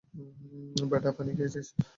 [0.91, 1.67] বেটা পানি খেয়েছিস?